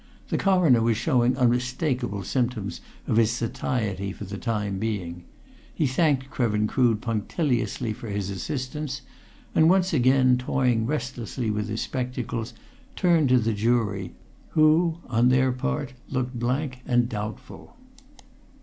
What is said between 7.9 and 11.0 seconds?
for his assistance, and once again toying